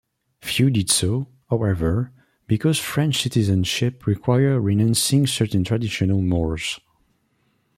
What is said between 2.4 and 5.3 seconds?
because French citizenship required renouncing